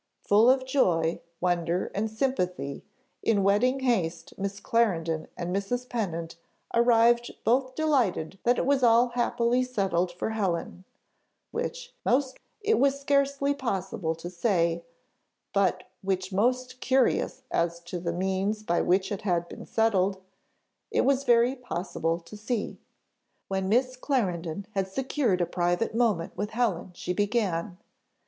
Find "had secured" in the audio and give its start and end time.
24.73-25.41